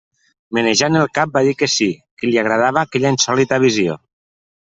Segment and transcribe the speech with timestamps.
[0.57, 1.89] Menejant el cap va dir que sí,
[2.21, 4.01] que li agradava aquella insòlita visió.